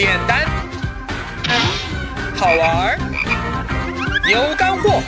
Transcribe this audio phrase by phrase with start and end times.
[0.00, 0.46] 简单，
[2.34, 2.98] 好玩儿，
[4.30, 4.98] 有干货。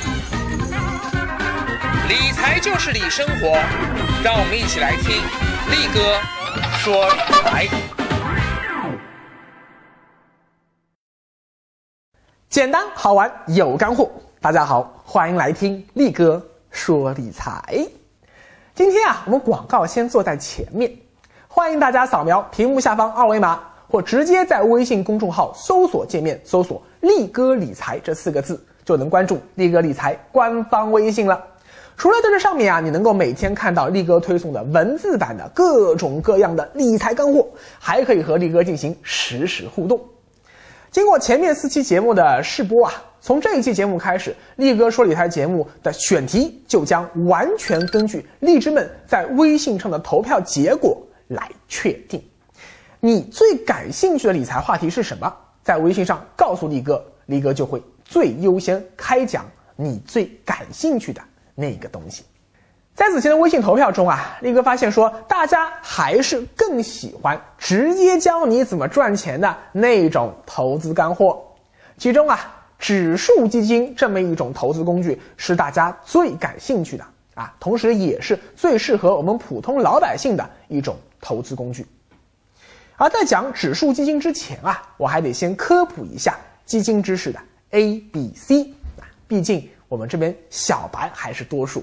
[2.07, 3.59] 理财就是理生活，
[4.23, 5.17] 让我们一起来听
[5.71, 6.21] 力哥
[6.77, 7.67] 说理财。
[12.51, 14.11] 简单好玩有干货，
[14.43, 17.89] 大家好，欢迎来听力哥说理财。
[18.75, 20.95] 今天啊，我们广告先做在前面，
[21.49, 23.59] 欢迎大家扫描屏幕下方二维码，
[23.93, 31.39] 或直接在微信公众号搜索界面搜索“力哥理财”这四个字，就能关注力哥理财官方微信了。
[31.95, 37.47] 除了在这上面啊，你能够每天看到力哥推送的文字版的各种各样的理财干货，
[37.79, 40.01] 还可以和力哥进行实时互动。
[40.91, 50.97] 经过前面四期节目的试播啊，从这一期节目开始，力哥说理财节目的选题就将完全根据荔枝们在微信上的投票结果
[51.29, 52.19] 来确定。
[53.05, 55.35] 你最感兴趣的理财话题是什么？
[55.65, 59.45] 在微信上告诉力哥，力哥就会最优先开讲
[59.75, 61.21] 你最感兴趣的
[61.57, 62.23] 那个东西。
[62.95, 71.43] 在此前的微信投票中啊，力哥发现说，大家还是更喜欢直接教你怎么赚钱的那种投资干货。
[71.99, 72.39] 其中啊，
[72.79, 81.85] 指数基金这么一种投资工具是大家最感兴趣的啊，同时也是最适合我们普通老百姓的一种投资工具。
[83.03, 88.63] 而在讲指数基金之前啊，我还得先科普一下基金知识的 A、B、C
[88.97, 91.83] 啊，毕竟我们这边小白还是多数。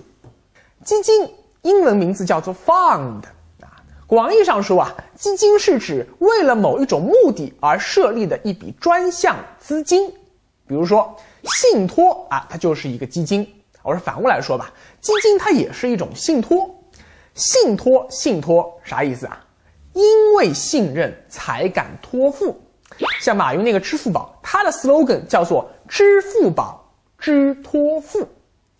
[0.86, 1.30] 基金
[1.64, 3.22] 英文名字叫做 fund
[3.60, 10.10] 啊，广义上说啊，基金是指为了某一种目的而设立的一笔专项资金，
[10.66, 13.46] 比如说信托啊，它就是一个基金。
[13.84, 16.74] 我说反过来说吧，基金它也是一种信托。
[17.34, 19.46] 信托，信托啥意思啊？
[20.00, 22.58] 因为信任才敢托付。
[23.22, 26.84] 像马云那个支付宝，它的 slogan 叫做“支付宝
[27.18, 28.28] 知托付”，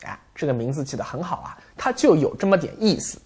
[0.04, 1.58] 哎，这个名字起得很好啊。
[1.78, 3.18] 它就有这么点意思，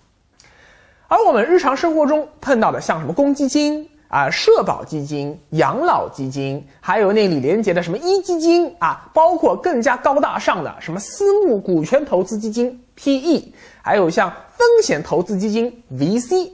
[1.07, 13.51] 而我们日常生活中碰到的，像什么公积金啊、社保基金、养老基金，还有那李连杰的什么一基金啊，包括更加高大上的什么私募股权投资基金 PE，
[13.81, 16.51] 还有像风险投资基金 VC，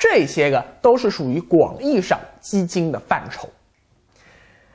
[0.00, 3.48] 这些个都是属于广义上基金的范畴。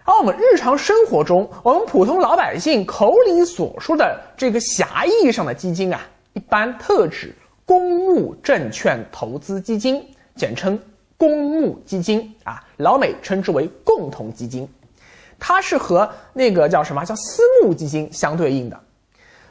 [0.03, 6.00] 而我们日常生活中，我们普通老百姓口里所说的这个狭义上的基金啊。
[6.34, 7.34] 一般特指
[7.66, 10.06] 公募证券投资基金，
[10.36, 10.78] 简称
[11.18, 14.69] 公募基金啊，老美称之为共同基金。
[15.40, 18.80] 它是和那个叫什么叫私募基金相对应的。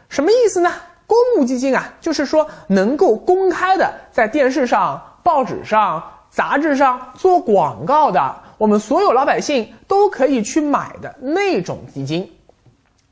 [0.08, 0.70] 什么意思呢？
[1.06, 12.30] 公募基金啊，就是说能够公开的在电视上、报纸上、杂志上做广告的，我们所有老百姓都可以去买的那种基金。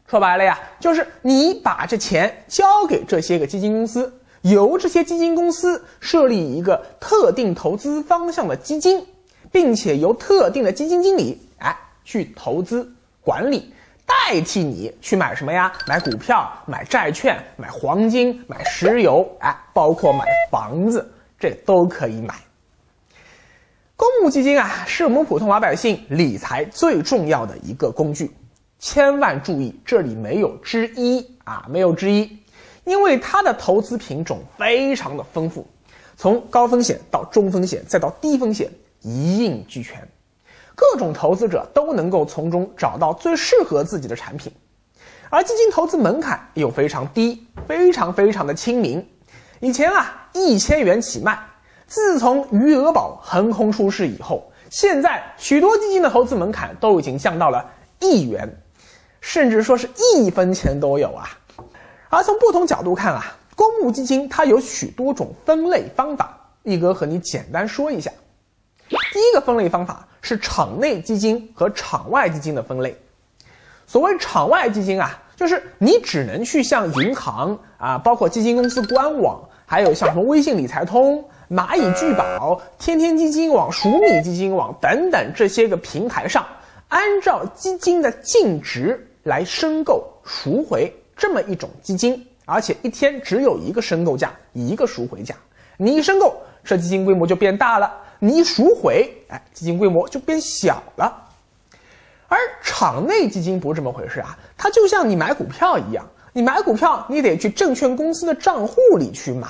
[0.07, 4.13] 说白了呀，就是你把这钱交给这些个基金公司，
[4.43, 9.07] 由这些基金公司设立一个特定投资方向的基金，
[9.51, 11.75] 并且由特定的基金经理哎
[12.05, 12.93] 去投资
[13.25, 13.73] 管理，
[14.05, 15.73] 代替你去买什么呀？
[15.89, 21.11] 买股票、买债券、买黄金、买石油，哎，包括买房子，
[21.43, 22.37] 这都可以买。
[23.97, 28.31] 公募基金啊，是我们普通老百姓理财最重要的一个工具。
[28.79, 32.39] 千万注意，这里没有之一啊，没有之一，
[32.85, 35.67] 因为它的投资品种非常的丰富，
[36.17, 38.71] 从高风险到中风险再到低风险
[39.01, 40.09] 一应俱全，
[40.77, 44.53] 各种投资者都能够从中找到最适合自己的产品，
[45.29, 49.05] 而基金投资门槛又非常低，非常非常的亲民。
[49.63, 51.39] 以前啊，一千元起卖，
[51.87, 57.65] 自从余额宝横空出世以后，现在许多基金的投资门槛都已经降到了
[58.01, 58.61] 一元。
[59.21, 61.31] 甚至说是一分钱都有啊！
[62.09, 68.11] 而从不同角度看啊，公募基金它有许多种分类方法，一哥和你简单说一下。
[68.89, 73.01] 第一个分类方法是场内基金和场外基金的分类。
[73.87, 79.41] 所谓场外基金啊，就是你只能去向银行啊，包括基金公司官网，
[79.73, 86.47] 还有像什么微信理财通、蚂蚁聚宝、天天基金网、数米基金网等等这些个平台上，
[86.89, 89.09] 按照基金的净值。
[89.23, 95.35] 来申购赎回这么一种基金，而且一天只有一个申购价，一个赎回价。
[95.79, 97.89] 你一申购，这基金规模就变大了；
[98.19, 101.31] 你一赎回，哎，基金规模就变小了。
[102.29, 106.05] 而场内基金不是这么回事啊，它就像你买股票一样，
[106.35, 109.47] 你买股票你得去证券公司的账户里去买，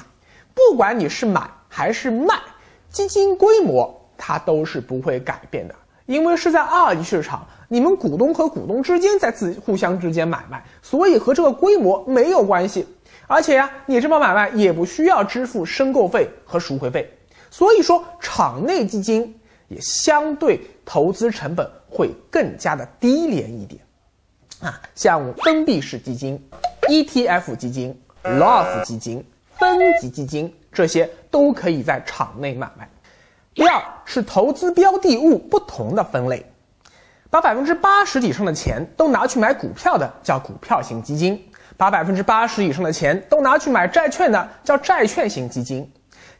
[0.55, 2.35] 不管你是买还是卖，
[2.91, 5.75] 基金规模它都是不会改变的。
[6.07, 12.87] 因为是在二级市场，你们股东和股东之间在自互相之间买卖，所以和这个规模没有关系。
[13.29, 17.09] 而且呀，你这帮买卖也不需要支付申购费和赎回费，
[17.51, 23.81] 所以说场内基金也相对投资成本会更加的低廉一点。
[24.61, 26.39] 啊，像封闭式基金、
[26.89, 29.25] ETF 基金、LOF 基金、
[29.63, 32.89] 分级基金这些都可以在场内买卖。
[33.55, 36.45] 第二是投资标的物不同的分类，
[37.31, 41.41] 把百分之八十以上的钱都拿去买股票的叫股票型基金，
[41.77, 45.89] 把百分之八十以上的钱都拿去买债券的叫债券型基金。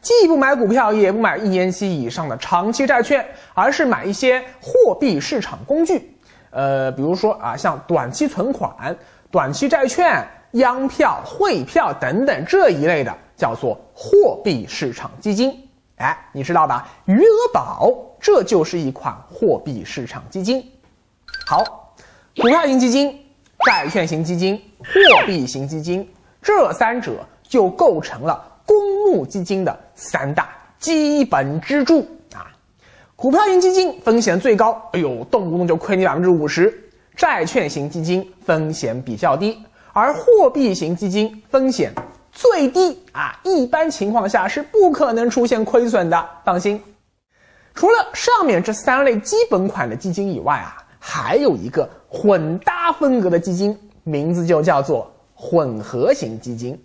[0.01, 3.25] 既不买股票，也不买一年期以上的长期债券，
[3.55, 6.19] 而是买一些货币市场工具。
[6.51, 8.97] 呃，比如说啊，像短期存款、
[9.31, 15.53] 短期债券、央票、汇票等等这一类的，叫做货币市场基金。
[15.97, 16.89] 哎，你知道吧？
[17.05, 20.65] 余额宝这就是一款货币市场基金。
[21.47, 21.95] 好，
[22.37, 23.19] 股票型基金、
[23.65, 26.09] 债券型基金、货币型基金，
[26.41, 28.77] 这三者就构成了公
[29.07, 30.49] 募基金的三大
[30.79, 32.51] 基本支柱啊。
[33.15, 36.91] 股票型基金风险最高，哎呦，动不动就亏你百分之五十。
[37.15, 41.93] 债券型基金风险比较低，而货币型基金风险
[42.33, 46.83] 最低啊，一般情况下是不可能出现亏损的，放心。
[47.75, 56.79] 除了上面这三类基本款的基金以外啊，还有一个混搭风格的基金，名字就叫做混合型基金。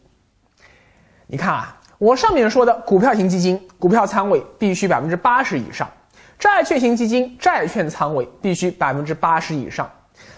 [1.27, 5.89] 你看啊，我上面说的股票型基金，股票仓位必须百分之八十以上。
[6.39, 9.89] 债券型基金债券仓位必须百分之八十以上，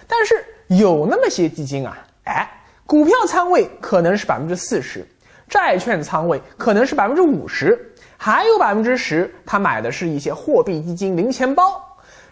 [0.07, 0.35] 但是
[0.67, 2.49] 有那么些基金啊，哎，
[2.89, 5.07] 股票仓位可能是百分之四十，
[5.47, 11.63] 债券仓位可能是百分之五十，还有百分之十，他买的是一些货币基金零钱包，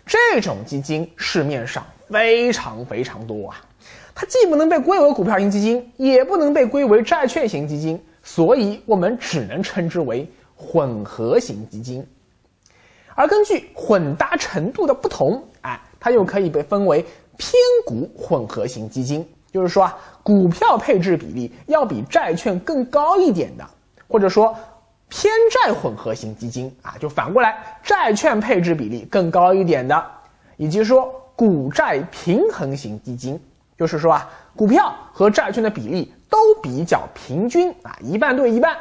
[0.04, 3.62] 这种基金市面上非常非常多啊，
[4.16, 12.04] 它既不能被归为股票型基金，也不能被归为债券型基金，所以我们只能称之为混合型基金。
[13.14, 17.06] 而根据混搭程度的不同，哎，它又可以被分为
[17.38, 17.54] 偏
[17.86, 23.66] 股混合型基金，就是说啊，股票配置比例要比债券更高一点的，
[24.08, 24.56] 或者说
[25.10, 30.06] 偏债混合型基金啊，就反过来，债券配置比例更高一点的，
[30.58, 33.40] 以及说股债平衡型基金，
[33.78, 38.78] 就是说啊，股票和债券的比例都比较平均啊，一半对一半。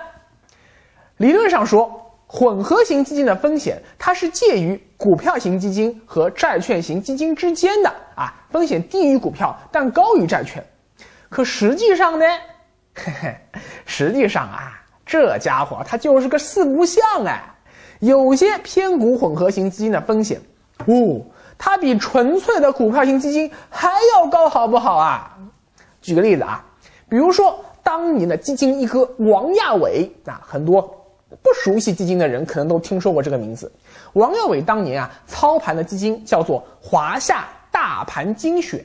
[1.16, 2.02] 理论上说。
[2.26, 10.64] 混合型基金的风险，它是介于股票型基金和债券型基金之间的啊，风险低于股票，但高于债券。
[11.28, 12.24] 可实际上呢，
[12.94, 13.36] 嘿嘿，
[13.84, 17.42] 实际上啊，这家伙它就是个四不像哎。
[18.00, 20.40] 有些偏股混合型基金的风险，
[20.86, 21.22] 哦，
[21.56, 25.38] 它比纯粹的股票型基金还要高，好不好啊？
[26.02, 26.64] 举个例子啊，
[27.08, 30.95] 比如说当年的基金一哥王亚伟啊，很多。
[31.42, 33.70] 不熟悉基金的人可能都听说过这个名字。
[34.12, 38.84] 王耀伟当年啊操盘的基金叫做华夏大盘精选，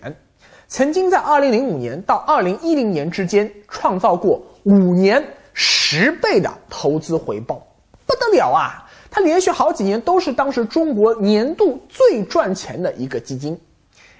[0.67, 5.23] 曾经在2005年到2010年之间创造过五年
[5.53, 7.61] 十倍的投资回报，
[8.07, 8.89] 不得了啊！
[9.11, 13.59] 他连续好几年都是当时中国年度最赚钱的一个基金。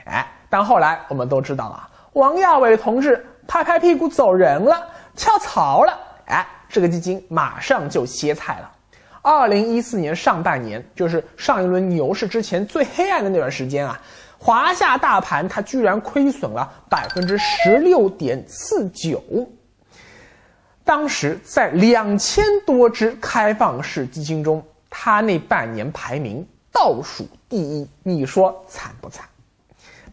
[0.06, 6.00] 哎，但后来我们都知道了，王亚伟同志拍拍屁股走人了，跳槽了。
[6.26, 6.48] 哎。
[6.72, 8.72] 这个基金马上就歇菜了。
[9.22, 14.02] 二零一四年上半年，就是上一轮牛市之前最黑暗的那段时间啊，
[14.40, 19.22] 华夏大盘它居然亏损了百分之十六点四九。
[20.84, 29.26] 当时在两千多只开放式基金中，它那半年排名倒数第一，你说惨不惨？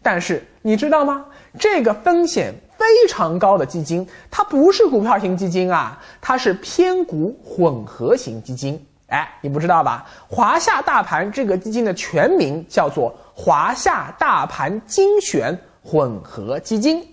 [0.03, 1.25] 但是你知道吗？
[1.57, 2.53] 这个风险。
[2.79, 8.83] 非常高的基金，它不是股票型基金啊，它是偏股混合型基金。
[9.07, 10.05] 哎，你不知道吧？
[10.29, 17.05] 华夏大盘这个基金的全名叫做华夏大盘精选混合基金。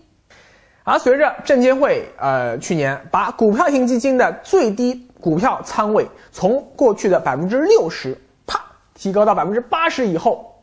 [0.84, 10.55] 而随着证监会呃去年把股票型基金的最低股票仓位从过去的百分之六十啪提高到百分之八十以后。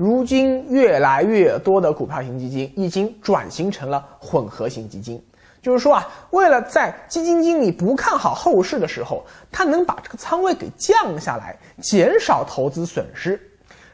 [0.00, 5.22] 如今越来越多的股票型基金已经转型成了混合型基金，
[5.60, 13.38] 就是说啊，为了在基金经理不看好后市的时候，他能把这个仓位给降下来，减少投资损失。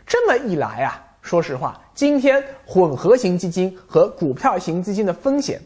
[0.07, 5.61] 这么一来啊，说实话，今天混合型基金和股票型基金的风险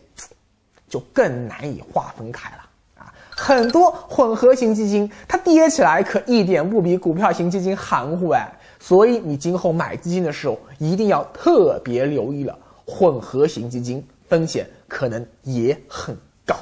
[0.88, 2.64] 就更难以划分开了
[2.96, 3.12] 啊。
[3.28, 8.50] 很多混合型基金它跌起来可一点不比股票型基金含糊哎，
[8.82, 16.56] 所以你今后买基金的时候一定要特别留意了，混合型基金风险可能也很高。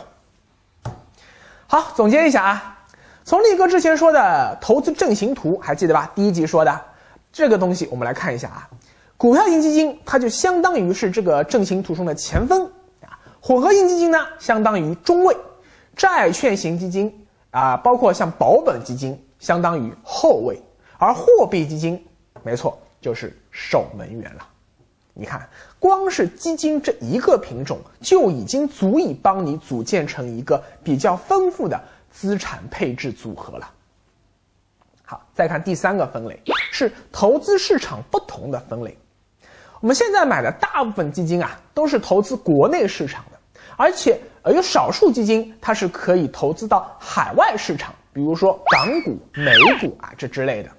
[1.69, 2.79] 好，总结一下啊，
[3.25, 6.11] 从力哥之前说的投资阵型图还记得吧？
[6.15, 6.81] 第一集说的
[7.33, 8.69] 这个东西，我们来看一下啊，
[9.17, 12.67] 股票型基金它就相当于是这个阵型图中的前锋
[13.01, 13.15] 啊。
[13.41, 15.35] 混合型基金呢，相当于中位；
[15.95, 20.57] 债券型基金啊，包括像保本基金，相当于后位；
[20.99, 22.03] 而货币基金，
[22.49, 24.49] 没错，就是守门员了。
[25.13, 25.47] 你看，
[25.79, 31.79] 光是基金这一个品种，就已经足以帮你组建成一个比较丰富的
[32.11, 33.71] 资产配置组合了。
[35.05, 36.41] 好，再看第三个分类，
[36.73, 38.97] 是投资市场不同的分类。
[39.83, 43.39] 我们现在买的大部分基金啊，都是投资国内市场的，
[43.77, 50.71] 而且呃有少数基金它是可以投资到海外市场，比如说港股、美股啊这之类的。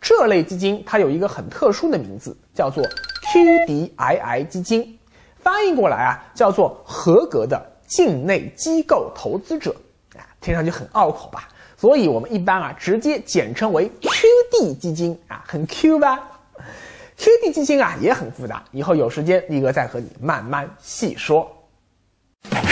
[0.00, 2.84] 这类基金它有一个很特殊的名字，叫做
[3.32, 4.98] QDII 基金，
[5.36, 9.74] 翻译过来啊叫做合格的境内机构投资者，
[10.16, 11.48] 啊听上去很拗口吧？
[11.76, 16.18] 所以我们一般啊直接简称为 QD 基金啊，很 Q 吧
[17.16, 21.48] ？QD 基金啊也很复杂，以后有时间力哥再和你慢慢细说。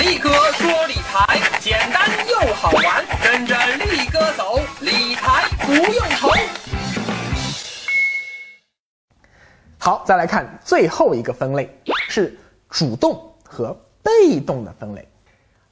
[0.00, 1.95] 力哥说理财简单
[9.86, 11.70] 好，再来看最后一个分类，
[12.08, 12.36] 是
[12.68, 15.08] 主动和被动的分类。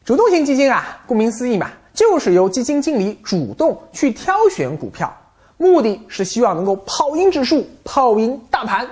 [0.05, 5.13] 主动型基金啊，顾名思义嘛，就是由基金经理主动去挑选股票。
[5.57, 8.89] 目的是希望能够跑赢指数，跑赢大盘，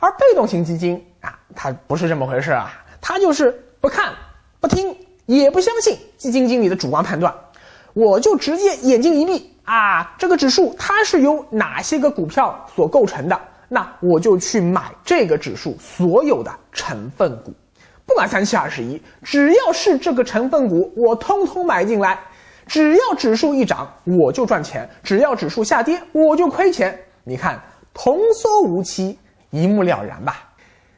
[0.00, 4.12] 而被动型基金啊，它不是这么回事啊，它就是不看、
[4.58, 4.96] 不听、
[5.26, 7.32] 也不相信基金经理的主观判断，
[7.92, 17.52] 我就直接眼睛一闭啊，这个指数它是由哪些个股票所构成的，那我就去买这个指数所有的成分股，
[18.06, 22.18] 不管三七二十一，只要是这个成分股，我通通买进来。
[22.66, 26.98] 只要指数一涨，我就赚钱；只要指数下跌，我就亏钱。
[27.24, 27.58] 你看，
[27.94, 30.50] 童叟无欺，一目了然吧？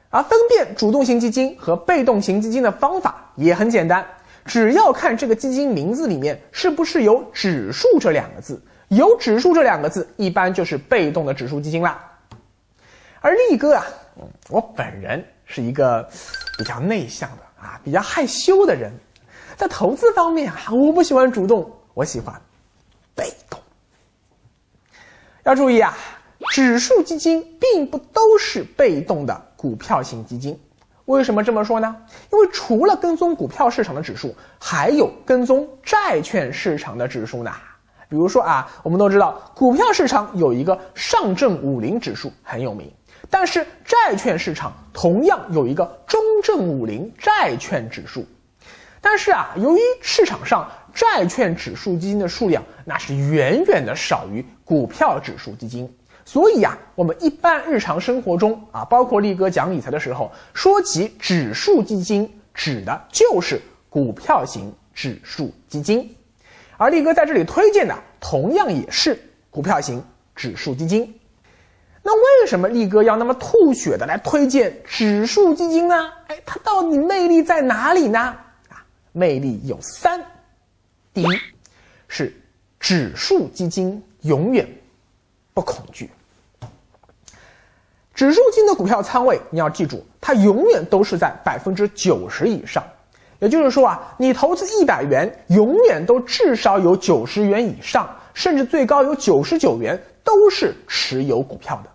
[0.09, 4.05] 而分辨主动型基金和被动型基金的方法也很简单，
[4.45, 12.10] 只要看这个基金名字里面是不是有“指数”这两个字，有“指数”这两个字，一般就是被动的指数基金啦。
[13.21, 13.85] 而力哥啊，
[14.49, 16.09] 我本人是一个
[16.57, 18.91] 比较内向的啊，比较害羞的人。
[19.57, 22.35] 在投资方面啊，我不喜欢主动，我喜欢
[23.15, 23.61] 被动。
[25.43, 25.95] 要注意啊，
[26.53, 30.59] 指数基金并不都是被动的股票型基金。
[31.05, 31.95] 为什么这么说呢？
[32.33, 37.53] 因为除了跟踪股票市场的指数，还有跟踪债券市场的指数呢。
[38.09, 42.93] 比如说啊，我们都知道股票市场有一个上证五零指数很有名，
[43.29, 48.27] 但是债券市场同样有一个中证五零债券指数。
[49.03, 55.91] 但是啊，由于市场上债券指数基金的数量那是远远的少于股票指数基金，
[56.25, 66.15] 所以啊，我们一般日常生活中啊，包括力哥讲理财的时候，说起指数基金，指的就是股票型指数基金，
[66.77, 69.19] 而力哥在这里推荐的同样也是
[69.51, 71.20] 股票型指数基金。
[72.03, 76.11] 那为什么力哥要那么吐血的来推荐指数基金呢？
[76.29, 78.19] 哎，它到底魅力在哪里呢？
[78.69, 80.25] 啊魅力有三：
[81.13, 81.27] 第一，
[82.09, 82.33] 是
[82.79, 84.67] 指数基金永远
[85.53, 86.09] 不恐惧。
[88.15, 92.83] 指数基金的股票仓位，你要记住，它永远都是在百分之九十以上。
[93.41, 101.91] 也就是说啊，你投资一百元，永远都至少有九十元以上，甚至最高有九十九元都是持有股票的。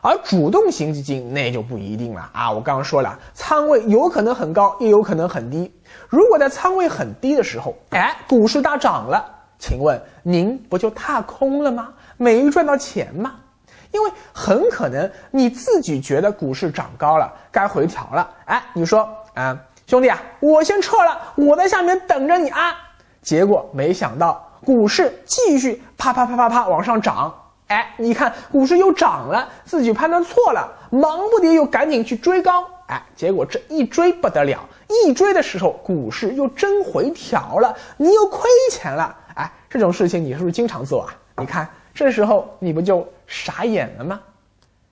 [0.00, 2.52] 而主动型基金那就不一定了啊！
[2.52, 5.74] 我刚刚说了，仓位有可能很高，也有可能很低。
[6.10, 9.24] 如果在仓位很低的时候，哎，股市大涨了，
[9.58, 11.88] 请问您不就踏空了吗？
[12.18, 13.36] 没赚到钱吗？
[13.92, 22.74] 因为很可能你自己觉得股市涨高了，该回调了，哎，你说啊，兄弟啊，我先撤了，我在下面等着你啊。
[23.22, 27.34] 结果没想到股市继续啪啪啪啪啪往上涨。
[27.68, 41.14] 哎，你看股市又涨了，自己判断错了，忙不迭又赶紧去追高，哎，结果这一追不得了，一追的时候股市又真回调了，你又亏钱了，哎，这种事情你是不是经常做啊？
[41.38, 44.20] 你看这时候你不就傻眼了吗？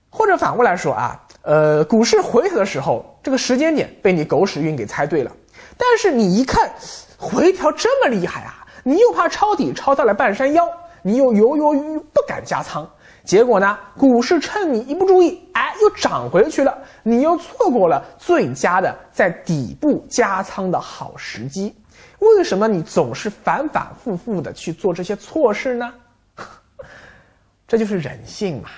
[0.08, 5.30] 或者反过来说啊，呃，股市回调的时候，这个时间点被你狗屎运给猜对了，
[5.76, 6.72] 但是你一看
[7.18, 10.66] 回调这么厉害啊，你又怕抄底抄到了半山腰，
[11.02, 12.88] 你又犹犹豫豫不敢加仓，
[13.24, 21.74] 结果呢，股市趁你一不注意，哎，又涨回去了，你又错过了最佳的在底部加仓的好时机。
[22.20, 25.92] 为什么你总是反反复复的去做这些错事呢？
[27.66, 28.68] 这就是人性嘛。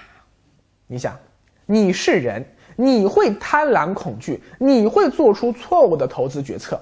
[0.87, 1.15] 你想，
[1.67, 6.81] 你是人，你会贪婪恐惧，你会做出错误的投资决策。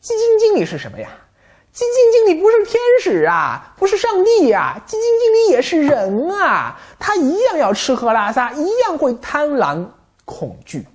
[0.00, 1.10] 基金经理是什么呀？
[1.76, 9.86] 基金经理不是天使啊，不是上帝呀，基金经理也是人啊，他一样要吃喝拉撒，一样会贪婪
[10.24, 10.88] 恐惧。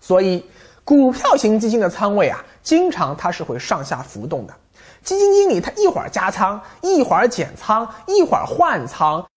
[0.00, 0.48] 所以，
[0.84, 4.54] 股票型基金的仓位啊，经常它是会上下浮动的。
[5.02, 9.28] 基金经理他一会儿加仓，一会儿减仓，一会儿换仓，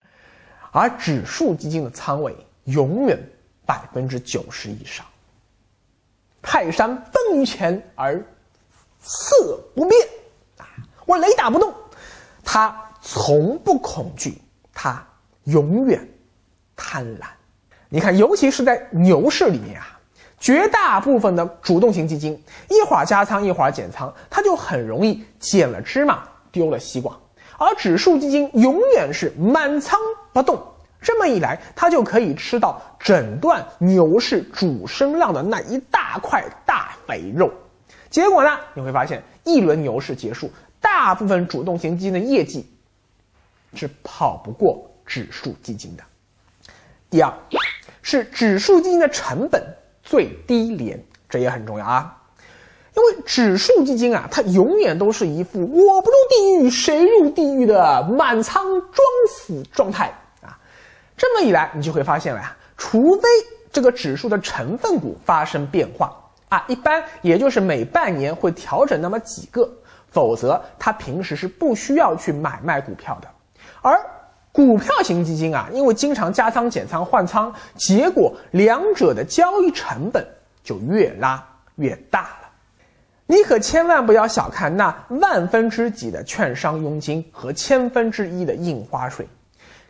[0.71, 3.21] 而指数基金的仓位永远
[3.65, 5.05] 百分之九十以上。
[6.41, 8.25] 泰山崩于前而。
[8.99, 10.07] 色不变，
[11.07, 11.73] 我雷打不动，
[12.43, 14.39] 他从不恐惧，
[14.73, 15.03] 他
[15.45, 16.05] 永远
[16.75, 17.25] 贪婪。
[17.87, 19.97] 你看，尤其是在牛市里面啊，
[20.37, 27.17] 绝大部分的主动型基金一会儿加仓一会儿减仓，它就很容易捡了芝麻丢了西瓜。
[27.57, 29.97] 而指数基金永远是满仓
[30.33, 30.61] 不动，
[31.01, 37.49] 这么一来，它就可以吃到整段牛市主升浪的那一大块大肥肉。
[38.09, 38.59] 结果呢？
[38.73, 40.51] 你会发现，一轮牛市结束，
[40.89, 42.65] 大部分主动型基金的业绩
[43.73, 46.03] 是跑不过指数基金的。
[47.09, 47.33] 第二，
[48.01, 49.61] 是指数基金的成本
[50.01, 52.23] 最低廉，这也很重要啊。
[52.95, 58.97] 因为指数基金啊，它永远都是一副我不入地狱谁入地狱的满仓装
[59.29, 60.57] 死状态啊。
[61.17, 63.27] 这么一来，你就会发现了呀，除非
[63.73, 66.31] 这个指数的成分股发生变化。
[66.47, 69.69] 啊，一般也就是每半年会调整那么几个，
[70.17, 73.27] 否则他平时是不需要去买卖股票的。
[73.83, 74.01] 而
[74.51, 80.27] 股票型基金啊，因为经常加仓、减仓、换仓，结果两者的交易成本
[80.63, 82.49] 就越拉越大了。
[83.27, 89.27] 你可千万不要小看那万分之几的券商佣金和千分之一的印花税，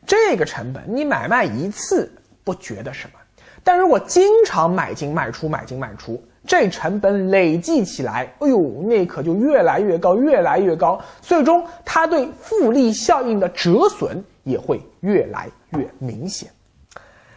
[0.06, 2.12] 这个成本你买卖一次
[2.44, 3.20] 不觉得什么，
[3.63, 11.00] 但如果经常买进卖出、买进卖出，这成本累计起来，哎呦，那可就越来越高，越来越高。
[11.22, 16.50] 最终，它对复利效应的折损也会越来越明显。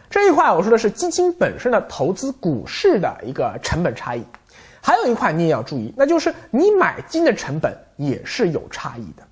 [0.09, 4.23] 这一块我说的是基金本身的投资股市的一个成本差异，
[4.81, 9.23] 还有一块你也要注意，那就是你买金的成本也是有差异的。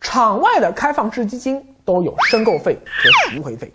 [0.00, 3.72] 场外的开放式基金都有申购费和赎回费，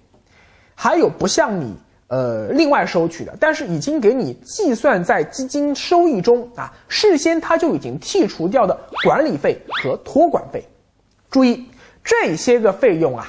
[0.76, 1.76] 还有不像你。
[2.08, 10.64] 呃，另外收取的，但是已经给你计算在基金收益中啊，事先他就已经剔除掉的管理费和托管费。
[11.30, 11.66] 注意
[12.04, 13.28] 这些个费用啊，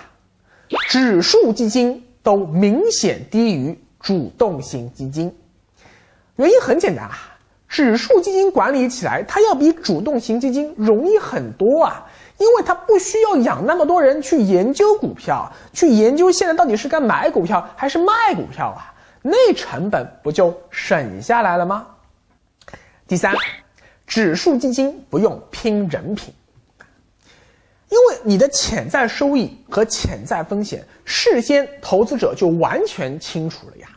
[0.89, 5.35] 指数基金都明显低于主动型基金。
[6.37, 7.37] 原因很简单啊，
[7.69, 12.07] 指数基金管理起来它要比主动型基金容易很多啊。
[12.39, 21.87] 因为他不需要养那么多人去研究股票，去研究现在到底是该买股票还是卖股票啊，那成本不就省下来了吗？
[23.07, 23.35] 第三，
[24.07, 26.33] 指数基金不用拼人品，
[27.89, 33.89] 因为你的潜在收益和潜在风险事先投资者就完全清楚了呀。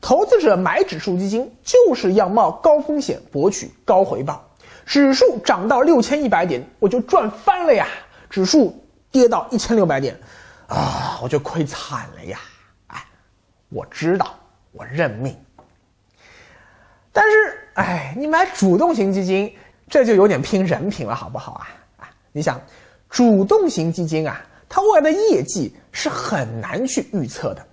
[0.00, 4.48] 投资者买指数基金就是要冒高风险博取高回报。
[4.84, 7.86] 指数涨到六千一百点，我就赚翻了呀！
[8.28, 10.18] 指数跌到一千六百点，
[10.66, 12.38] 啊，我就亏惨了呀！
[12.88, 13.04] 哎，
[13.68, 14.34] 我知道，
[14.72, 15.36] 我认命。
[17.12, 19.54] 但是，哎，你买主动型基金，
[19.88, 21.68] 这就有点拼人品了，好不好啊？
[21.98, 22.60] 啊，你想，
[23.10, 27.66] 主动型基金啊，它未来的业绩是很难去预测的。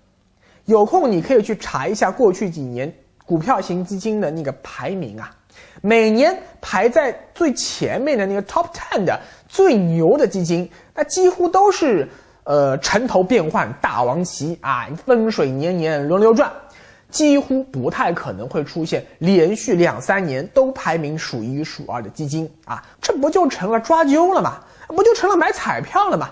[0.65, 2.93] 有空你可以去查一下过去几年
[3.25, 5.35] 股票型基金的那个排名啊。
[5.81, 12.07] 每年排在最前面的那个 top ten 的最牛的基金，那几乎都是
[12.43, 16.51] 呃城头变换大王旗啊，风水年年轮流转，
[17.09, 24.59] 几乎不太可能会出现连续两三年都排名数一数二的基金啊，这不就成了抓阄了吗？
[24.87, 26.31] 不就成了买彩票了吗？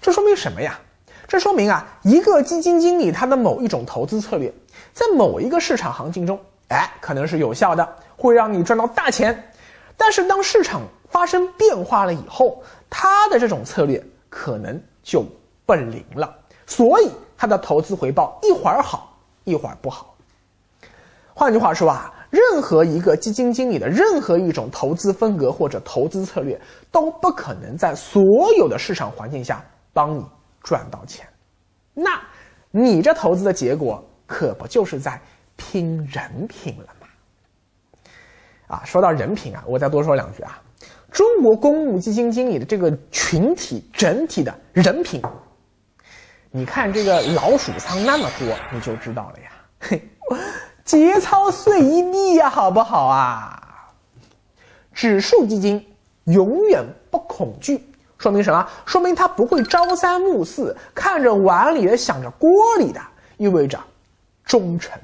[0.00, 0.78] 这说明什么呀？
[1.26, 4.50] 这说明啊，一个基金经理他的某一种投资策略，
[4.94, 7.86] 在某一个市场行情中，哎，可能是有效的。
[8.18, 9.50] 会让你赚到大钱，
[9.96, 15.24] 但是当市场发生变化了以后，他的这种策略可能就
[15.64, 20.16] 不灵了，所以他的投资回报一会儿好一会儿不好。
[21.32, 30.26] 换句话说啊，任何一个基金经理的任何一种投资风格或者投资策略都不可能在所有的市场环境下帮你
[30.60, 31.24] 赚到钱。
[31.94, 32.20] 那，
[32.72, 35.20] 你这投资的结果可不就是在
[35.54, 36.97] 拼人品了？
[38.68, 40.62] 啊，说到人品啊，我再多说两句啊。
[41.10, 45.20] 中国公募基金经理的这个群体整体的人品，
[46.50, 49.50] 你看这个老鼠仓那么多，你就知道了呀。
[49.80, 50.08] 嘿。
[50.84, 53.92] 节操碎一地呀，好不好啊？
[54.94, 55.86] 指数基金
[56.24, 57.84] 永远不恐惧，
[58.16, 58.66] 说明什么？
[58.86, 63.00] 说明他不会朝三暮四，看着碗里的想着锅里的，
[63.36, 63.78] 意味着
[64.44, 64.98] 忠诚。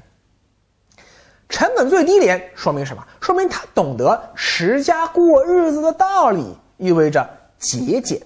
[1.49, 3.05] 成本最低廉，说明什么？
[3.21, 7.27] 说明他懂得持家过日子的道理，意味着
[7.57, 8.21] 节俭，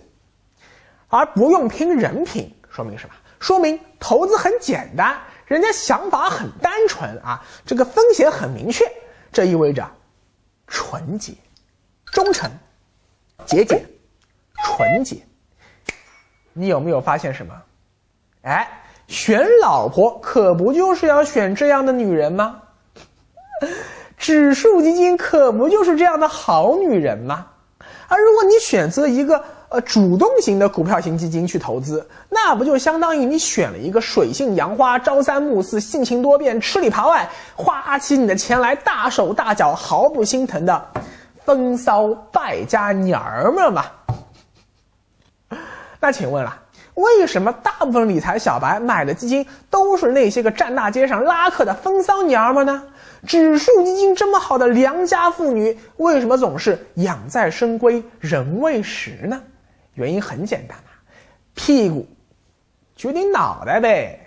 [1.08, 3.16] 而不用拼人品，说明什么？
[3.40, 5.18] 说明投资很简单。
[5.46, 8.86] 人家想法很单纯啊，这个风险很明确，
[9.32, 9.90] 这意味着
[10.68, 11.34] 纯洁、
[12.06, 12.50] 忠诚、
[13.46, 13.84] 节俭、
[14.64, 15.18] 纯洁。
[16.54, 17.54] 你有没有发现什么？
[18.44, 22.62] 哎，选老婆可不就是要选这样的女人吗？
[24.18, 27.48] 指数基金可不就是这样的好女人吗？
[28.08, 29.44] 而如果你选择一个。
[29.72, 40.88] 呃，主动型的股票型基金去投资，那不就相当于你选了一个水性杨花、朝三暮四、性情多变、吃里扒外、花起你的钱来大手大脚、毫不心疼的
[41.46, 43.86] 风骚败家娘们吗？
[46.02, 46.60] 那请问了，
[46.96, 52.82] 为什么大部分理财小白买的基金都是那些个站大街上拉客的风骚娘们呢？
[53.28, 59.42] 指数基金这么好的良家妇女，为什么总是养在深闺人未识呢？
[59.94, 60.96] 原因很简单啊，
[61.54, 62.08] 屁股
[62.96, 64.20] 决定脑袋呗。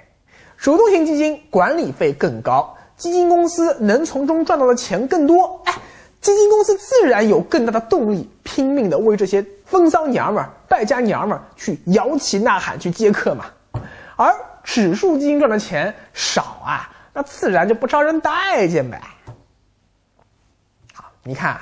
[0.58, 5.74] 主动型基金管理费更高，基金公司能从中赚到的钱更多，哎，
[6.20, 13.46] 基金公司自然有更大的动力，拼命的为这些风骚娘们儿、败家娘们儿去摇旗呐喊、去接客嘛。
[14.14, 19.00] 而指数基金赚的钱少啊，那自然就不招人待见呗。
[20.94, 21.60] 好，你看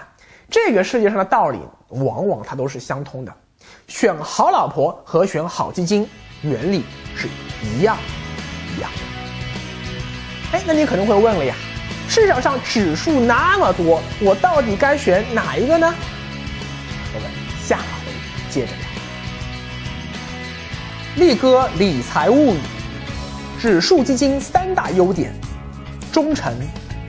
[0.48, 1.58] 这个世界上的道理，
[1.88, 3.34] 往往它都是相通的。
[3.88, 6.08] 选好老婆和选好基金
[6.42, 6.84] 原理
[7.16, 7.28] 是
[7.62, 7.96] 一样
[8.76, 8.98] 一样的。
[10.52, 11.54] 哎，那你可能会问了呀，
[12.08, 15.94] 市场上指数那么多，我到底该选哪一个呢？
[17.14, 17.28] 我们
[17.62, 18.12] 下回
[18.50, 18.86] 接着聊。
[21.16, 22.60] 力哥理财物语，
[23.60, 25.30] 指数基金三大优点：
[26.10, 26.50] 忠诚、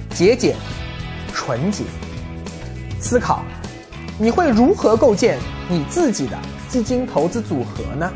[0.10, 0.54] 节俭、
[1.34, 1.86] 纯洁。
[3.00, 3.46] 思考，
[4.20, 6.38] 你会如何构建你自己的？
[6.68, 8.12] 基金投资组合呢？